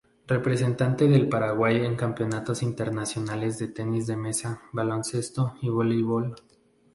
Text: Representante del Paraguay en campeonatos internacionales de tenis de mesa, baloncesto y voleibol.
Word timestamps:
Representante 0.25 1.07
del 1.07 1.29
Paraguay 1.29 1.85
en 1.85 1.95
campeonatos 1.95 2.63
internacionales 2.63 3.59
de 3.59 3.67
tenis 3.67 4.07
de 4.07 4.15
mesa, 4.17 4.63
baloncesto 4.71 5.53
y 5.61 5.69
voleibol. 5.69 6.33